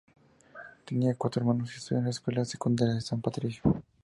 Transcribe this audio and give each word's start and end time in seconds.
Tenía 0.83 1.13
cuatro 1.15 1.41
hermanos 1.41 1.71
y 1.75 1.77
estudió 1.77 1.99
en 1.99 2.05
la 2.05 2.09
escuela 2.09 2.43
secundaria 2.43 2.95
de 2.95 3.01
San 3.01 3.21
Patricio. 3.21 3.61